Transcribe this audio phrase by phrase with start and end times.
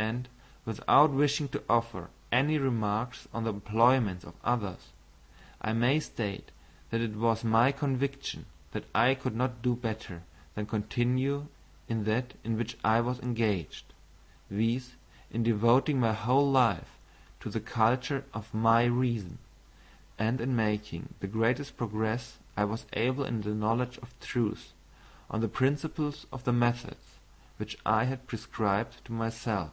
[0.00, 0.28] And,
[0.64, 4.92] without wishing to offer any remarks on the employments of others,
[5.60, 6.52] I may state
[6.90, 10.22] that it was my conviction that I could not do better
[10.54, 11.48] than continue
[11.88, 13.86] in that in which I was engaged,
[14.48, 14.92] viz.,
[15.32, 16.96] in devoting my whole life
[17.40, 19.38] to the culture of my reason,
[20.16, 24.72] and in making the greatest progress I was able in the knowledge of truth,
[25.28, 26.98] on the principles of the method
[27.56, 29.72] which I had prescribed to myself.